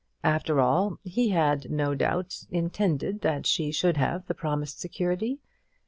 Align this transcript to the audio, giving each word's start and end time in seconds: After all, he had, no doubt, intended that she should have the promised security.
After 0.23 0.59
all, 0.59 0.97
he 1.03 1.29
had, 1.29 1.69
no 1.69 1.93
doubt, 1.93 2.45
intended 2.49 3.21
that 3.21 3.45
she 3.45 3.71
should 3.71 3.97
have 3.97 4.25
the 4.25 4.33
promised 4.33 4.79
security. 4.79 5.37